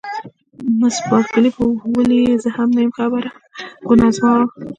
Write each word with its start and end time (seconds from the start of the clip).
مس 0.79 0.95
بارکلي: 1.09 1.49
په 1.57 1.63
ولې 1.95 2.17
یې 2.25 2.33
زه 2.43 2.49
هم 2.57 2.69
نه 2.75 2.81
یم 2.85 2.91
خبره، 2.99 3.29
ګناه 3.87 4.11
زما 4.15 4.31
وه. 4.39 4.47